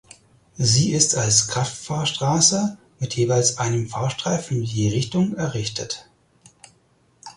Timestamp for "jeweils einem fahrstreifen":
3.15-4.63